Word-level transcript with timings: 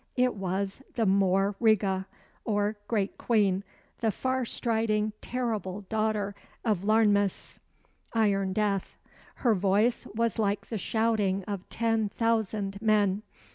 It 0.15 0.33
was 0.33 0.81
the 0.95 1.05
Mór 1.05 1.53
Reega, 1.61 2.07
or 2.43 2.75
Great 2.87 3.19
Queen, 3.19 3.63
the 3.99 4.09
far 4.09 4.45
striding, 4.45 5.13
terrible 5.21 5.81
daughter 5.89 6.33
of 6.65 6.79
Iarnmas 6.81 7.59
(Iron 8.11 8.51
Death). 8.51 8.97
Her 9.35 9.53
voice 9.53 10.07
was 10.15 10.39
like 10.39 10.69
the 10.69 10.79
shouting 10.79 11.43
of 11.43 11.69
ten 11.69 12.09
thousand 12.09 12.81
men. 12.81 13.21